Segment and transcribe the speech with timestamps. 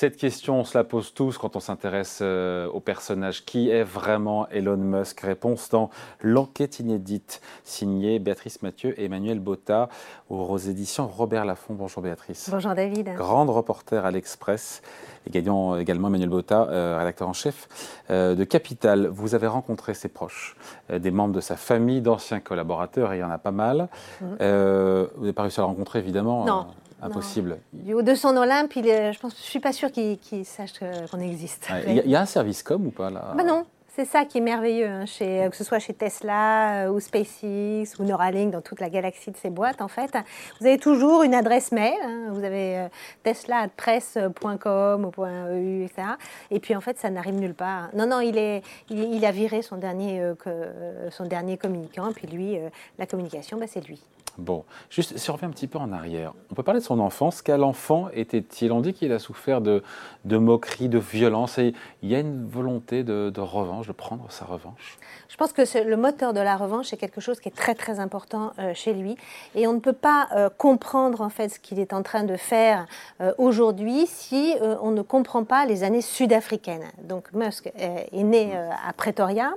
[0.00, 3.44] Cette question, on se la pose tous quand on s'intéresse euh, au personnage.
[3.44, 5.20] Qui est vraiment Elon Musk?
[5.20, 5.90] Réponse dans
[6.22, 9.90] l'enquête inédite signée Béatrice Mathieu et Emmanuel Botta
[10.30, 11.74] aux éditions Robert Laffont.
[11.74, 12.48] Bonjour Béatrice.
[12.50, 13.12] Bonjour David.
[13.14, 14.80] Grande reporter à l'Express
[15.26, 17.68] et gagnant également Emmanuel Botta, euh, rédacteur en chef
[18.08, 19.06] euh, de Capital.
[19.06, 20.56] Vous avez rencontré ses proches,
[20.90, 23.90] des membres de sa famille, d'anciens collaborateurs, et il y en a pas mal.
[24.22, 24.28] Mhm.
[24.38, 26.68] vous n'avez pas réussi à le rencontrer évidemment Non.
[27.02, 27.58] Impossible.
[27.72, 30.72] Du haut de son Olympe, il je je suis pas sûre qu'il sache
[31.10, 31.68] qu'on existe.
[31.86, 33.32] Il y, a un service com ou pas là?
[33.36, 33.64] Bah Non,
[33.96, 37.98] c'est ça qui est merveilleux, hein, chez, que ce soit chez Tesla euh, ou SpaceX
[37.98, 40.16] ou Neuralink, dans toute la galaxie de ces boîtes, en fait.
[40.60, 41.98] Vous avez toujours une adresse mail.
[42.04, 42.88] Hein, vous avez euh,
[43.24, 46.02] tesla.presse.com ou .eu, etc.
[46.50, 47.90] Et puis, en fait, ça n'arrive nulle part.
[47.92, 52.12] Non, non, il, est, il, a viré son dernier, euh, son dernier communicant.
[52.12, 52.58] Puis lui,
[52.98, 54.00] la communication, bah, c'est lui.
[54.38, 56.98] Bon, juste si on revient un petit peu en arrière, on peut parler de son
[57.00, 57.42] enfance.
[57.42, 58.72] Quel enfant était-il?
[58.72, 59.82] On dit qu'il a souffert de,
[60.24, 64.44] de moqueries, de violence, et il y a une volonté de, revanche, de prendre sa
[64.44, 64.98] revanche.
[65.28, 68.00] Je pense que le moteur de la revanche est quelque chose qui est très très
[68.00, 69.16] important euh, chez lui,
[69.54, 72.36] et on ne peut pas euh, comprendre en fait ce qu'il est en train de
[72.36, 72.86] faire
[73.20, 76.84] euh, aujourd'hui si on ne comprend pas les années sud-africaines.
[77.02, 79.52] Donc Musk est né à Pretoria.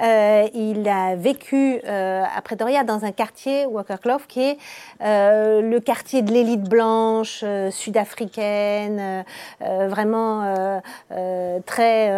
[0.00, 3.66] Euh, il a vécu euh, à Pretoria dans un quartier,
[4.02, 4.58] Clough, qui est
[5.02, 9.24] euh, le quartier de l'élite blanche sud-africaine,
[9.60, 10.80] vraiment
[11.66, 12.10] très,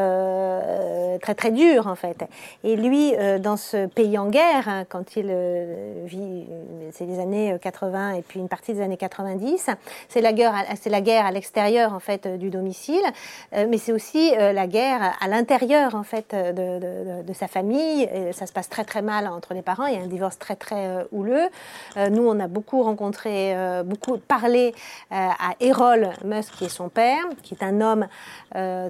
[1.20, 2.24] très, très dur en fait.
[2.64, 5.34] Et lui, dans ce pays en guerre, hein, quand il
[6.05, 6.46] vit,
[6.92, 9.70] c'est les années 80 et puis une partie des années 90,
[10.08, 13.02] c'est la guerre, c'est la guerre à l'extérieur en fait du domicile,
[13.52, 17.71] mais c'est aussi la guerre à l'intérieur en fait de sa famille
[18.32, 19.86] ça se passe très très mal entre les parents.
[19.86, 21.48] Il y a un divorce très très euh, houleux.
[21.96, 24.74] Euh, nous, on a beaucoup rencontré, euh, beaucoup parlé
[25.10, 28.06] à Errol Musk, qui est son père, qui est un homme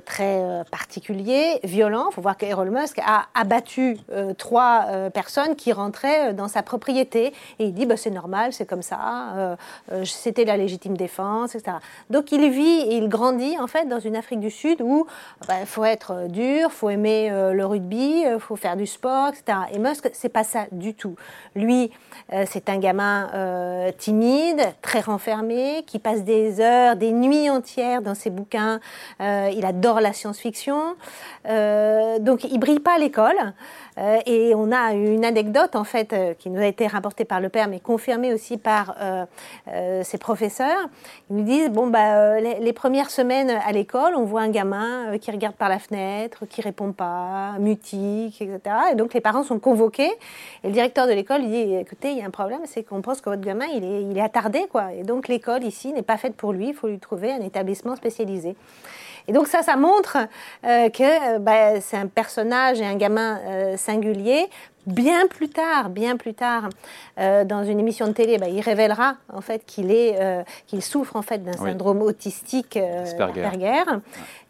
[0.05, 2.07] très particulier, violent.
[2.11, 3.99] Il faut voir que Errol Musk a abattu
[4.39, 7.33] trois personnes qui rentraient dans sa propriété.
[7.59, 9.57] Et il dit, bah, c'est normal, c'est comme ça,
[10.05, 11.79] c'était la légitime défense, etc.
[12.11, 15.07] Donc il vit et il grandit en fait dans une Afrique du Sud où
[15.43, 19.29] il bah, faut être dur, il faut aimer le rugby, il faut faire du sport,
[19.29, 19.59] etc.
[19.73, 21.17] Et Musk, c'est pas ça du tout.
[21.55, 21.91] Lui,
[22.33, 28.03] euh, c'est un gamin euh, timide, très renfermé, qui passe des heures, des nuits entières
[28.03, 28.81] dans ses bouquins.
[29.21, 30.95] Euh, il adore la science-fiction.
[32.21, 33.55] donc, il brille pas à l'école.
[34.27, 37.69] et on a une anecdote, en fait, qui nous a été rapportée par le père,
[37.69, 38.97] mais confirmée aussi par
[40.03, 40.89] ses professeurs.
[41.31, 45.19] Ils nous disent, bon, bah, les, les premières semaines à l'école, on voit un gamin
[45.19, 48.52] qui regarde par la fenêtre, qui répond pas, mutique, etc.
[48.91, 50.11] Et donc les parents sont convoqués.
[50.65, 53.21] Et le directeur de l'école dit écoutez, il y a un problème, c'est qu'on pense
[53.21, 54.67] que votre gamin, il est, il est attardé.
[54.71, 54.93] quoi.
[54.93, 57.97] Et donc l'école ici n'est pas faite pour lui, il faut lui trouver un établissement
[57.97, 58.57] spécialisé.
[59.29, 60.17] Et donc ça, ça montre
[60.65, 64.49] euh, que euh, bah, c'est un personnage et un gamin euh, singulier.
[64.85, 66.69] Bien plus tard, bien plus tard,
[67.17, 70.19] dans une émission de télé, bah, il révélera en fait qu'il est,
[70.67, 73.85] qu'il souffre en fait d'un syndrome autistique Asperger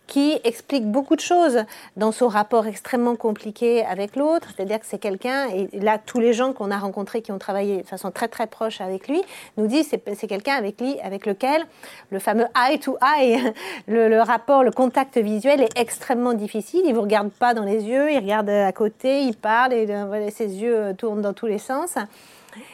[0.07, 1.65] qui explique beaucoup de choses
[1.97, 4.49] dans son rapport extrêmement compliqué avec l'autre.
[4.55, 7.83] C'est-à-dire que c'est quelqu'un, et là, tous les gens qu'on a rencontrés qui ont travaillé
[7.83, 9.23] de façon très très proche avec lui,
[9.57, 11.65] nous disent que c'est quelqu'un avec, lui, avec lequel
[12.11, 13.53] le fameux eye to eye,
[13.87, 16.83] le, rapport, le contact visuel est extrêmement difficile.
[16.85, 19.87] Il ne vous regarde pas dans les yeux, il regarde à côté, il parle, et
[19.89, 21.97] euh, ses yeux tournent dans tous les sens.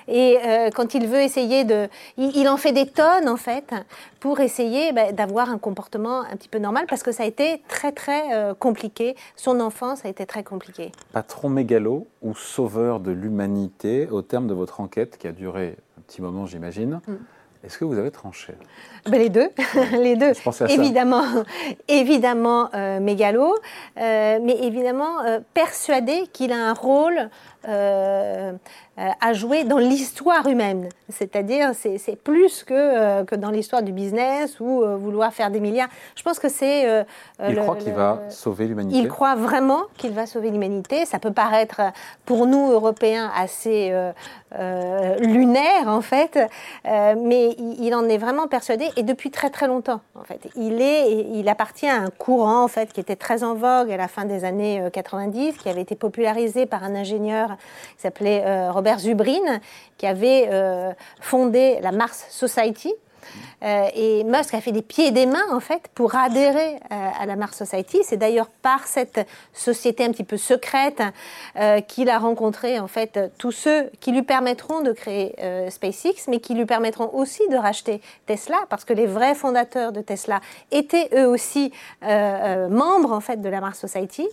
[0.06, 1.88] Et euh, quand il veut essayer de...
[2.16, 3.74] Il, en fait des tonnes, en fait,
[4.20, 7.62] pour essayer bah, d'avoir un comportement un petit peu normal, parce que ça a été
[7.68, 9.16] très, très euh, compliqué.
[9.36, 10.92] Son enfance a été très compliquée.
[11.12, 16.02] Patron mégalo ou sauveur de l'humanité, au terme de votre enquête, qui a duré un
[16.02, 17.16] petit moment, j'imagine, mm.
[17.64, 18.54] Est-ce que vous avez tranché?
[19.06, 19.48] Ben Les deux,
[19.92, 20.30] les deux.
[20.68, 21.24] évidemment,
[21.88, 23.56] évidemment euh, mégalo,
[23.96, 25.16] mais évidemment
[25.54, 27.28] persuadé qu'il a un rôle
[27.66, 28.52] euh,
[29.20, 30.88] à jouer dans l'histoire humaine.
[31.08, 35.60] C'est-à-dire, c'est plus que, euh, que dans l'histoire du business ou euh, vouloir faire des
[35.60, 35.88] milliards.
[36.16, 37.04] Je pense que c'est.
[37.48, 38.98] il croit qu'il va sauver l'humanité.
[38.98, 41.04] Il croit vraiment qu'il va sauver l'humanité.
[41.04, 41.80] Ça peut paraître,
[42.24, 43.92] pour nous, Européens, assez
[45.20, 46.38] lunaire, en fait,
[46.84, 50.40] mais il, en est vraiment persuadé et depuis très très longtemps, en fait.
[50.56, 53.96] Il, est, il appartient à un courant, en fait, qui était très en vogue à
[53.96, 58.98] la fin des années 90, qui avait été popularisé par un ingénieur qui s'appelait Robert
[58.98, 59.60] Zubrin,
[59.96, 62.94] qui avait euh, fondé la Mars Society.
[63.62, 67.36] Et Musk a fait des pieds et des mains, en fait, pour adhérer à la
[67.36, 67.98] Mars Society.
[68.04, 71.02] C'est d'ailleurs par cette société un petit peu secrète
[71.88, 75.34] qu'il a rencontré, en fait, tous ceux qui lui permettront de créer
[75.70, 80.00] SpaceX, mais qui lui permettront aussi de racheter Tesla, parce que les vrais fondateurs de
[80.00, 80.40] Tesla
[80.70, 81.72] étaient eux aussi
[82.02, 84.26] membres, en fait, de la Mars Society.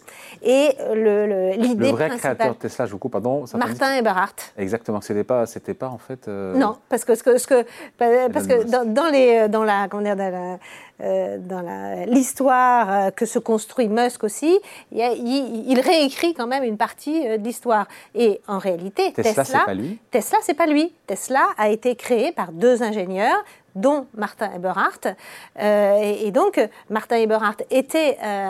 [0.44, 3.46] Et l'idée le, vrai créateur de Tesla, je vous coupe, pardon.
[3.56, 4.54] Martin Eberhardt.
[4.58, 5.02] Exactement.
[5.02, 6.28] C'était pas, c'était pas en fait.
[6.28, 7.66] Euh, non, parce que, ce que, ce que
[7.98, 10.60] parce que dans, les, dans la, comment dire, dans la,
[11.02, 14.60] euh, dans l'histoire euh, que se construit Musk aussi,
[14.94, 17.88] il, il, réécrit quand même une partie de l'histoire.
[18.14, 20.00] Et en réalité, Tesla, Tesla c'est pas lui.
[20.12, 20.94] Tesla, c'est pas lui.
[21.06, 23.44] Tesla a été créé par deux ingénieurs
[23.76, 25.16] dont Martin Eberhardt.
[25.60, 26.60] Euh, et, donc,
[26.90, 28.50] Martin Eberhardt était euh,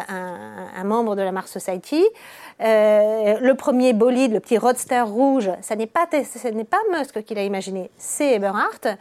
[0.77, 2.03] un, membre de la Mars Society.
[2.61, 7.23] Euh, le premier bolide, le petit roadster rouge, ce n'est pas, ce n'est pas Musk
[7.23, 8.97] qui l'a imaginé, c'est Eberhardt.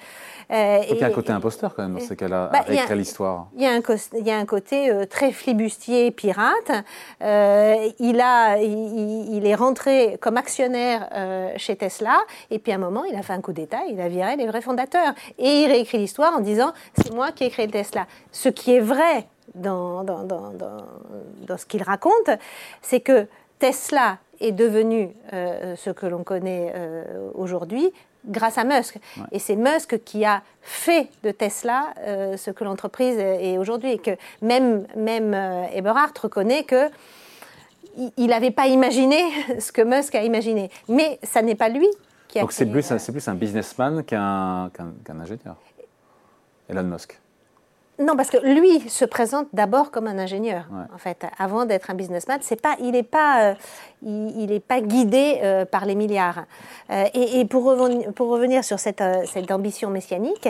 [0.51, 3.49] Euh, il y a un côté imposteur quand même dans ce cas-là, bah, à l'histoire.
[3.57, 6.85] Il, y a un côté euh, très flibustier, pirate.
[7.23, 11.09] Euh, il, a, il, est rentré comme actionnaire
[11.57, 12.19] chez Tesla,
[12.51, 14.47] et puis à un moment, il a fait un coup d'État, il a viré les
[14.47, 15.15] vrais fondateurs.
[15.39, 18.07] Et il réécrit l'histoire en disant c'est moi qui ai créé Tesla.
[18.33, 22.31] Ce qui est vrai dans, dans, dans, dans ce qu'il raconte,
[22.83, 23.27] c'est que
[23.59, 26.75] Tesla est devenu ce que l'on connaît
[27.35, 27.93] aujourd'hui
[28.27, 28.99] grâce à Musk.
[29.33, 33.93] Et c'est Musk qui a fait de Tesla euh, ce que l'entreprise est aujourd'hui.
[33.93, 34.13] Et que
[34.43, 36.91] même, même euh, Eberhardt reconnaît que
[38.17, 39.19] il n'avait pas imaginé
[39.61, 40.71] ce que Musk a imaginé.
[40.89, 41.87] Mais ça n'est pas lui
[42.29, 44.71] qui a Donc c'est plus, euh, plus, un businessman qu'un
[45.09, 45.57] ingénieur.
[46.69, 47.21] Elon Musk.
[47.99, 51.95] Non, parce que lui se présente d'abord comme un ingénieur, en fait, avant d'être un
[51.95, 52.39] businessman.
[52.43, 53.55] C'est pas, il n'est pas, euh,
[54.03, 56.45] il, est pas guidé euh, par les milliards.
[56.91, 60.49] Euh, et, pour, revenir, pour, revenir, sur cette, cette ambition messianique,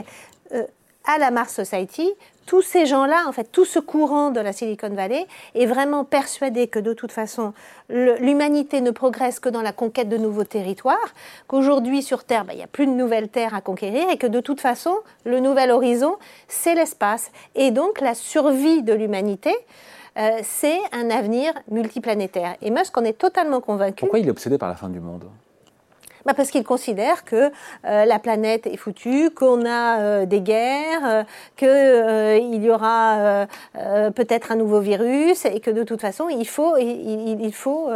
[1.07, 2.11] à la Mars Society,
[2.47, 6.69] tous ces gens-là, en fait, tout ce courant de la Silicon Valley est vraiment persuadé
[6.69, 7.55] que de toute façon,
[7.89, 11.15] l'humanité ne progresse que dans la conquête de nouveaux territoires,
[11.47, 14.27] qu'aujourd'hui sur Terre, ben, il n'y a plus de nouvelles terres à conquérir et que
[14.27, 16.17] de toute façon, le nouvel horizon,
[16.49, 17.31] c'est l'espace.
[17.55, 19.55] Et donc la survie de l'humanité,
[20.19, 22.57] euh, c'est un avenir multiplanétaire.
[22.63, 24.01] Et Musk en est totalement convaincu.
[24.01, 25.25] Pourquoi il est obsédé par la fin du monde?
[26.25, 27.51] Bah Parce qu'il considère que
[27.85, 31.23] euh, la planète est foutue, qu'on a euh, des guerres, euh,
[31.57, 33.47] qu'il euh, y aura
[34.15, 37.91] peut-être un nouveau virus et que de toute façon, il faut, il, il faut,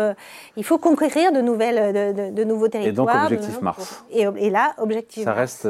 [0.56, 3.16] il faut conquérir de, nouvelles, de, de, nouveaux territoires.
[3.16, 4.04] Et donc, objectif Mars.
[4.10, 5.66] Et, et, là, objectif Ça reste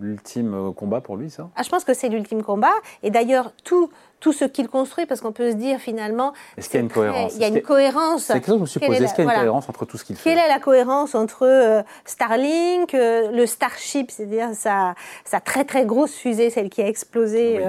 [0.00, 1.48] l'ultime combat pour lui, ça?
[1.56, 2.74] Ah, Je pense que c'est l'ultime combat.
[3.02, 6.32] Et d'ailleurs, tout tout ce qu'il construit, parce qu'on peut se dire finalement.
[6.56, 8.24] Est-ce qu'il y a une cohérence Il y a une cohérence.
[8.24, 9.04] C'est quelque chose que je me suis posé.
[9.04, 11.14] Est-ce qu'il y a une cohérence entre tout ce qu'il fait Quelle est la cohérence
[11.14, 14.94] entre euh, Starlink, euh, le Starship, c'est-à-dire sa,
[15.24, 17.60] sa, très très grosse fusée, celle qui a explosé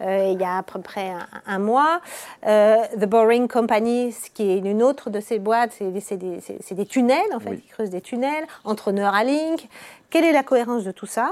[0.00, 1.12] euh, il y a à peu près
[1.46, 2.00] un, mois,
[2.42, 7.40] The Boring Company, qui est une autre de ces boîtes, c'est des, des, tunnels en
[7.40, 9.68] fait, ils creusent des tunnels entre Neuralink.
[10.10, 11.30] Quelle est la cohérence de tout ça?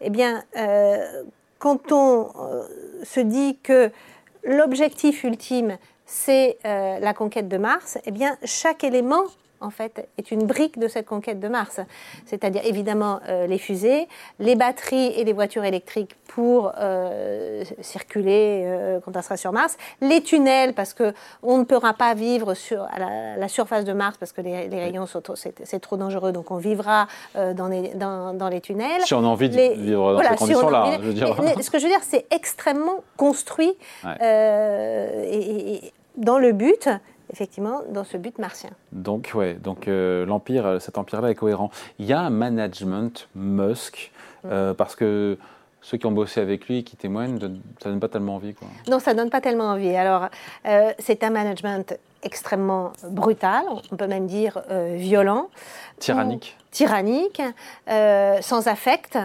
[0.00, 0.42] Eh bien,
[1.64, 2.62] quand on euh,
[3.04, 3.90] se dit que
[4.42, 9.24] l'objectif ultime, c'est euh, la conquête de Mars, eh bien, chaque élément
[9.64, 11.80] en fait, est une brique de cette conquête de Mars.
[12.26, 14.08] C'est-à-dire évidemment euh, les fusées,
[14.38, 19.76] les batteries et les voitures électriques pour euh, circuler euh, quand on sera sur Mars,
[20.00, 22.98] les tunnels parce que on ne pourra pas vivre sur à
[23.38, 27.06] la, surface de Mars parce que les, rayons sont c'est trop dangereux, donc on vivra
[27.34, 29.02] dans les, dans, dans, les tunnels.
[29.04, 31.36] Si on a envie de vivre dans ces conditions-là, je veux dire.
[31.62, 33.74] ce que je veux dire, c'est extrêmement construit
[34.20, 36.88] et, dans le but
[37.34, 38.70] effectivement, dans ce but martien.
[38.92, 41.68] Donc, ouais, donc euh, l'empire, euh, cet empire-là est cohérent.
[41.98, 44.12] Il y a un management Musk
[44.44, 44.48] mm.
[44.52, 45.36] euh, parce que
[45.82, 47.40] ceux qui ont bossé avec lui, qui témoignent,
[47.82, 48.68] ça donne pas tellement envie, quoi.
[48.88, 49.94] Non, ça donne pas tellement envie.
[49.94, 50.28] Alors,
[50.98, 54.62] c'est un management extrêmement brutal, on peut même dire
[54.94, 55.50] violent,
[55.98, 57.42] tyrannique, tyrannique,
[57.86, 59.18] sans affect.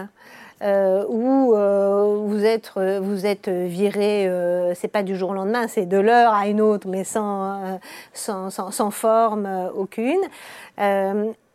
[0.62, 5.68] Euh, où euh, vous êtes vous êtes viré, euh, c'est pas du jour au lendemain,
[5.68, 7.80] c'est de l'heure à une autre, mais sans
[8.12, 10.20] sans, sans, sans, forme aucune.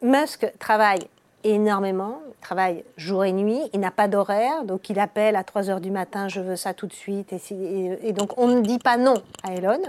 [0.01, 1.07] Musk travaille
[1.45, 5.69] énormément, il travaille jour et nuit, il n'a pas d'horaire, donc il appelle à 3
[5.69, 8.97] heures du matin, je veux ça tout de suite, et, donc on ne dit pas
[8.97, 9.79] non à Elon.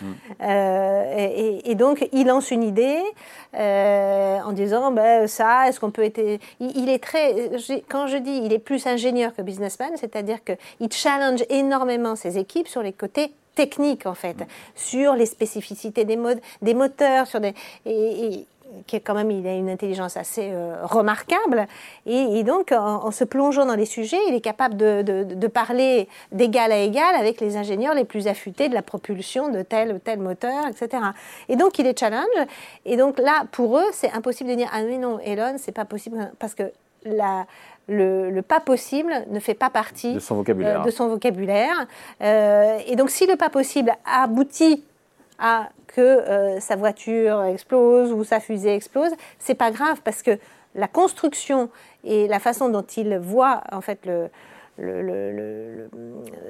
[0.00, 0.06] Mm.
[0.42, 3.00] Euh, et, donc il lance une idée
[3.56, 6.20] euh, en disant, ben, ça, est-ce qu'on peut être...
[6.60, 7.50] Il, est très...
[7.88, 12.68] Quand je dis il est plus ingénieur que businessman, c'est-à-dire qu'il challenge énormément ses équipes
[12.68, 14.46] sur les côtés techniques en fait, mm.
[14.74, 17.54] sur les spécificités des, modes, des moteurs, sur des...
[17.86, 18.46] et,
[18.86, 20.52] qui est quand même, il a une intelligence assez
[20.82, 21.66] remarquable.
[22.06, 26.72] Et, donc, en, se plongeant dans les sujets, il est capable de, de parler d'égal
[26.72, 30.18] à égal avec les ingénieurs les plus affûtés de la propulsion de tel ou tel
[30.18, 31.02] moteur, etc.
[31.48, 32.26] Et donc, il les challenge.
[32.84, 35.84] Et donc là, pour eux, c'est impossible de dire ah mais non, Elon, c'est pas
[35.84, 36.64] possible parce que
[37.04, 37.46] la,
[37.88, 40.80] le, pas possible ne fait pas partie de son vocabulaire.
[40.80, 41.86] Euh, de son vocabulaire.
[42.22, 44.84] Euh, et donc, si le pas possible aboutit
[45.38, 50.38] à que euh, sa voiture explose ou sa fusée explose, c'est pas grave parce que
[50.74, 51.70] la construction
[52.04, 54.08] et la façon dont il voit en fait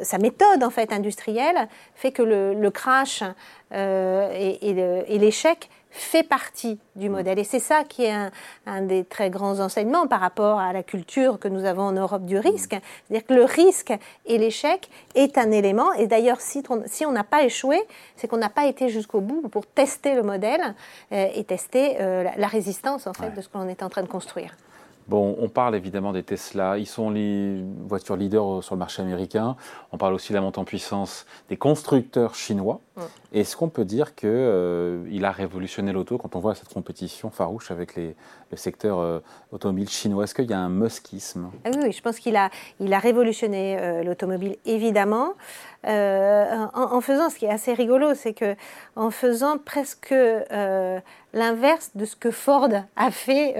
[0.03, 3.23] sa méthode en fait industrielle fait que le, crash
[3.73, 7.39] et l'échec fait partie du modèle.
[7.39, 8.15] Et c'est ça qui est
[8.67, 12.25] un, des très grands enseignements par rapport à la culture que nous avons en Europe
[12.25, 12.77] du risque.
[13.09, 13.93] C'est-à-dire que le risque
[14.27, 15.93] et l'échec est un élément.
[15.95, 17.81] Et d'ailleurs, si, on n'a pas échoué,
[18.17, 20.75] c'est qu'on n'a pas été jusqu'au bout pour tester le modèle
[21.13, 24.09] euh, et tester euh, la, résistance en fait de ce qu'on est en train de
[24.09, 24.57] construire.
[25.09, 26.79] Bon, on parle évidemment des Tesla.
[26.79, 29.57] Ils sont les voitures leaders sur le marché américain.
[29.93, 32.81] On parle aussi de la montée en puissance des constructeurs chinois.
[33.33, 37.71] Est-ce qu'on peut dire qu'il euh, a révolutionné l'auto quand on voit cette compétition farouche
[37.71, 38.17] avec les,
[38.51, 39.21] le secteur euh,
[39.53, 40.25] automobile chinois?
[40.25, 41.51] Est-ce qu'il y a un muskisme?
[41.65, 45.35] Ah oui, je pense qu'il a, il a révolutionné euh, l'automobile, évidemment.
[45.85, 48.57] En, faisant, ce qui est assez rigolo, c'est que
[48.97, 50.13] en faisant presque
[51.37, 53.55] l'inverse de ce que Ford a fait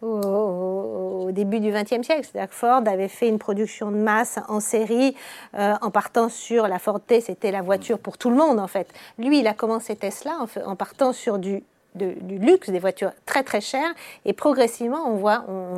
[0.00, 2.26] au, début du XXe siècle.
[2.30, 5.14] C'est-à-dire que Ford avait fait une production de masse en série
[5.52, 8.88] en partant sur la Ford T, c'était la voiture pour tout le monde en fait.
[9.18, 11.62] Lui, il a commencé Tesla en, partant sur du
[11.94, 13.92] luxe, des voitures très très chères,
[14.24, 15.70] et progressivement on voit, on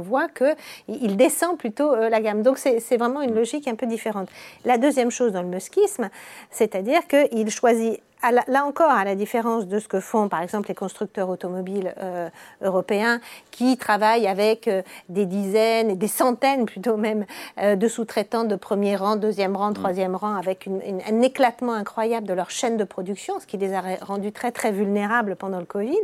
[1.23, 2.43] descend plutôt euh, la gamme.
[2.43, 4.29] Donc c'est vraiment une logique un peu différente.
[4.65, 6.11] La deuxième chose dans le muskisme,
[6.51, 10.75] c'est-à-dire qu'il choisit là encore, à la différence de ce que font par exemple les
[10.75, 12.29] constructeurs automobiles euh,
[12.61, 17.27] européens qui travaillent avec euh, des dizaines et des centaines plutôt même
[17.59, 22.35] euh, de sous-traitants de premier rang, deuxième rang, troisième rang, avec un éclatement incroyable de
[22.35, 25.97] leur chaîne de production, ce qui les a rendus très très vulnérables pendant le Covid.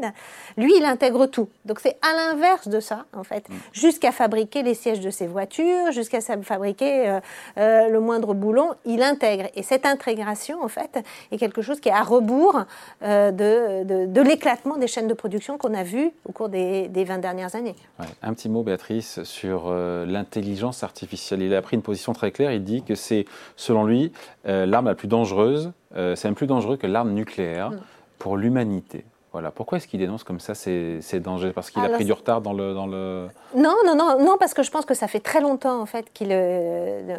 [0.56, 1.48] Lui, il intègre tout.
[1.64, 5.92] Donc c'est à l'inverse de ça, en fait, jusqu'à fabriquer les sièges de ses voitures,
[5.92, 7.18] jusqu'à fabriquer
[7.56, 9.48] le moindre boulon, il intègre.
[9.54, 12.64] Et cette intégration, en fait, est quelque chose qui est rebours
[13.02, 17.04] euh, de, de, l'éclatement des chaînes de production qu'on a vu au cours des, des
[17.04, 17.76] 20 dernières années.
[18.22, 21.42] Un petit mot, Béatrice, sur euh, l'intelligence artificielle.
[21.42, 22.52] Il a pris une position très claire.
[22.52, 24.12] Il dit que c'est, selon lui,
[24.46, 25.72] euh, l'arme la plus dangereuse.
[25.94, 27.80] c'est même plus dangereux que l'arme nucléaire mm.
[28.18, 29.04] pour l'humanité.
[29.32, 29.50] Voilà.
[29.50, 31.52] Pourquoi est-ce qu'il dénonce comme ça ces, ces dangers?
[31.52, 33.28] Parce qu'il a pris du retard dans le, dans le...
[33.54, 36.10] Non, non, non, non, parce que je pense que ça fait très longtemps en fait
[36.12, 36.28] qu'il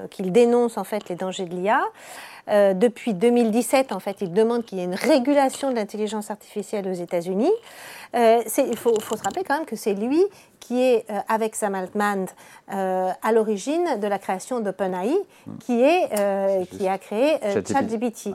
[0.10, 1.82] qu'il dénonce en fait les dangers de l'IA.
[2.50, 6.88] Euh, depuis 2017, en fait, il demande qu'il y ait une régulation de l'intelligence artificielle
[6.88, 7.52] aux États-Unis.
[8.16, 10.24] Euh, il faut, faut, se rappeler quand même que c'est lui
[10.60, 12.28] qui est, euh, avec Sam Altman,
[12.72, 15.16] euh, à l'origine de la création d'OpenAI,
[15.60, 17.38] qui, est, euh, qui a créé
[17.68, 18.30] ChatGPT.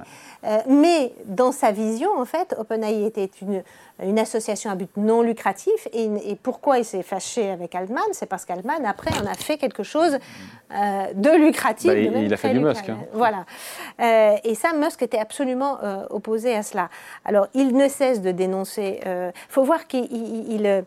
[0.69, 3.63] mais dans sa vision, en fait, OpenAI était une,
[4.03, 5.89] une association à but non lucratif.
[5.93, 8.03] Et, et pourquoi il s'est fâché avec Altman?
[8.13, 10.19] C'est parce qu'Altman, après, en a fait quelque chose
[10.71, 11.93] de lucratif.
[11.93, 12.89] Bah, il, a fait du Musk.
[12.89, 12.99] Hein.
[13.13, 13.45] Voilà.
[14.43, 15.79] et ça, Musk était absolument
[16.11, 16.89] opposé à cela.
[17.25, 19.01] Alors, il ne cesse de dénoncer.
[19.05, 20.85] Il faut voir qu'il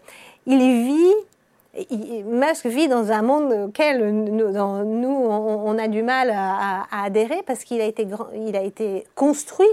[0.48, 7.44] il, vit Musk vit dans un monde auquel nous, on, a du mal à, adhérer
[7.46, 8.08] parce qu'il a, été,
[8.48, 9.68] il a été construit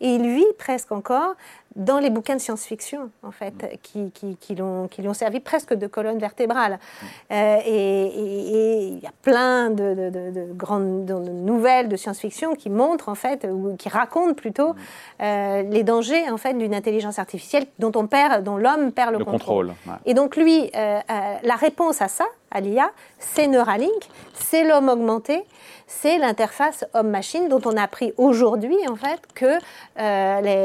[0.00, 1.34] et il vit presque encore
[1.76, 6.18] dans les bouquins de science-fiction, en fait, qui, qui, qui l'ont servi presque de colonne
[6.18, 6.78] vertébrale.
[7.30, 13.08] Euh, et il y a plein de, de, de, grandes nouvelles de science-fiction qui montrent,
[13.08, 14.74] en fait, ou qui racontent plutôt
[15.20, 19.24] euh, les dangers, en fait, d'une intelligence artificielle dont on perd, dont l'homme perd le,
[19.24, 19.74] contrôle.
[20.06, 21.00] Et donc, lui, euh,
[21.42, 25.44] la réponse à ça, à l'IA, c'est Neuralink, c'est l'homme augmenté,
[25.86, 29.58] c'est l'interface homme-machine dont on a appris aujourd'hui en fait que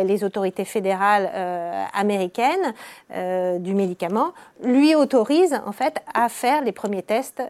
[0.03, 2.73] les, autorités fédérales euh, américaines
[3.13, 7.41] euh, du médicament lui autorisent en fait à faire les premiers tests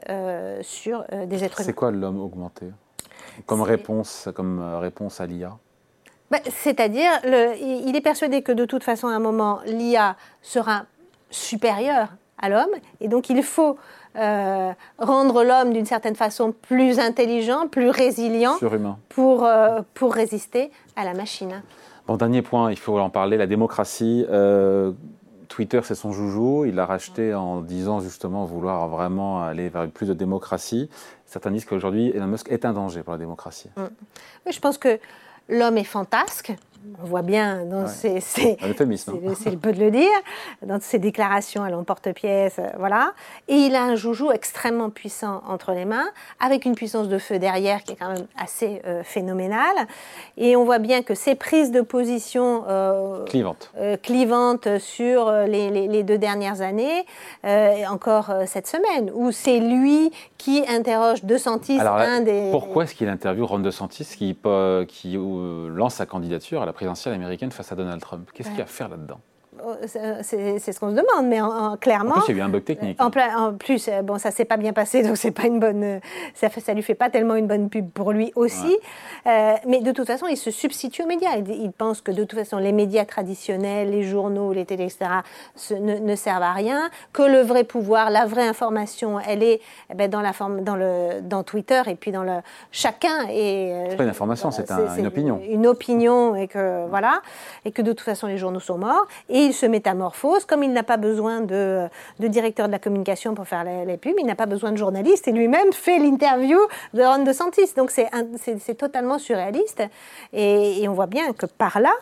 [0.62, 1.66] sur des êtres humains.
[1.66, 2.68] C'est quoi l'homme augmenté?
[3.46, 5.58] Comme réponse, comme réponse à l'IA
[6.30, 10.86] bah, C'est-à-dire, il est persuadé que de toute façon, à un moment, l'IA sera
[11.30, 12.10] supérieure
[12.42, 13.78] à l'homme, et donc il faut
[14.18, 18.58] euh, rendre l'homme d'une certaine façon plus intelligent, plus résilient
[19.08, 21.62] pour, euh, pour résister à la machine.
[22.18, 24.26] Dernier point, il faut en parler, la démocratie.
[24.30, 24.92] Euh,
[25.48, 26.66] Twitter, c'est son joujou.
[26.66, 30.90] Il l'a racheté en disant justement vouloir vraiment aller vers plus de démocratie.
[31.26, 33.70] Certains disent qu'aujourd'hui, Elon Musk est un danger pour la démocratie.
[33.76, 33.84] Mm.
[34.46, 35.00] Oui, je pense que
[35.50, 36.54] l'homme est fantasque
[37.02, 37.88] on voit bien dans Ouais.
[39.30, 39.34] hein.
[39.38, 40.08] c'est le peu de le dire,
[40.66, 43.14] dans ses déclarations à l'emporte-pièce, euh, voilà.
[43.48, 46.08] Et il a un joujou extrêmement puissant entre les mains,
[46.40, 49.76] avec une puissance de feu derrière qui est quand même assez euh, phénoménale.
[50.38, 53.72] Et on voit bien que ses prises de position euh, Clivante.
[53.78, 57.06] euh, clivantes sur les, les- les deux dernières années,
[57.44, 62.50] et encore cette semaine, où c'est lui qui interroge De Santis, Alors là, un des...
[62.52, 66.71] pourquoi est-ce qu'il interviewe Ron DeSantis qui, euh, qui euh, lance sa candidature à la
[66.74, 68.30] présidentielle américaine face à Donald Trump.
[68.34, 69.22] Qu'est-ce qu'il y a à faire là-dedans?
[69.86, 72.14] C'est- C'est c'est ce qu'on se demande, mais en- en- En clairement...
[72.14, 73.02] plus, il y a eu un bug technique.
[73.02, 73.10] En,
[73.54, 76.00] plus, euh, bon, ça s'est pas bien passé, donc c'est pas une bonne, euh,
[76.34, 78.78] ça, fait- ça lui fait pas tellement une bonne pub pour lui aussi.
[79.28, 81.36] Euh, mais de toute façon, il se substitue aux médias.
[81.38, 85.12] Il, il pense que de toute façon, les médias traditionnels, les journaux, les télés, etc.,
[85.80, 86.90] ne, ne servent à rien.
[87.14, 90.76] Que le vrai pouvoir, la vraie information, elle est eh ben, dans la forme, dans
[90.76, 92.40] le, dans Twitter et puis dans le
[92.72, 93.28] chacun.
[93.30, 95.40] Euh, C'est pas une information, c'est un- une opinion.
[95.50, 97.22] Une opinion et que voilà,
[97.66, 99.08] et que de toute façon les journaux sont morts.
[99.30, 101.88] Et il se métamorphose, comme il n'a pas besoin de,
[102.20, 104.78] de directeur de la communication pour faire les, les pubs, il n'a pas besoin de
[104.78, 106.60] journaliste et lui-même fait l'interview
[106.94, 107.74] de Ron DeSantis.
[107.76, 109.84] Donc c'est totalement surréaliste.
[110.34, 111.94] Et, on voit bien que par là,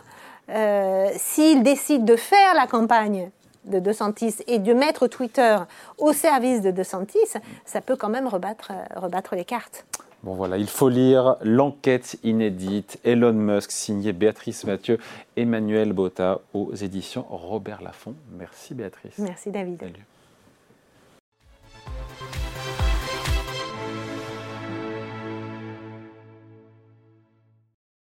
[0.50, 3.30] euh, s'il décide de faire la campagne
[3.66, 5.58] de DeSantis et de mettre Twitter
[5.98, 7.34] au service de DeSantis,
[7.66, 9.86] ça peut quand même rebattre, rebattre les cartes.
[10.24, 14.98] Bon voilà, il faut lire l'enquête inédite Elon Musk signée Béatrice Mathieu,
[15.38, 18.16] Emmanuel Botta aux éditions Robert Laffont.
[18.38, 19.18] Merci Béatrice.
[19.18, 19.80] Merci David.
[19.80, 20.06] Salut.